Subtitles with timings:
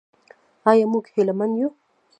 [0.69, 1.69] آیا موږ هیله مند یو؟